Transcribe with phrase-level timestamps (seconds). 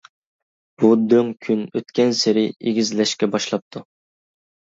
[0.83, 3.83] بۇ دۆڭ كۈن ئۆتكەنسېرى ئېگىزلەشكە باشلاپتۇ.